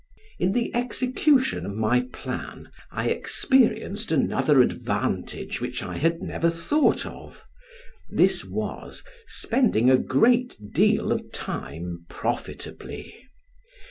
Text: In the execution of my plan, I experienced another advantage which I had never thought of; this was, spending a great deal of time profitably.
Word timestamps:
In 0.39 0.53
the 0.53 0.73
execution 0.75 1.63
of 1.63 1.75
my 1.75 2.01
plan, 2.11 2.71
I 2.89 3.09
experienced 3.09 4.11
another 4.11 4.59
advantage 4.59 5.61
which 5.61 5.83
I 5.83 5.97
had 5.97 6.23
never 6.23 6.49
thought 6.49 7.05
of; 7.05 7.43
this 8.09 8.43
was, 8.43 9.03
spending 9.27 9.91
a 9.91 9.99
great 9.99 10.57
deal 10.73 11.11
of 11.11 11.31
time 11.31 12.07
profitably. 12.09 13.13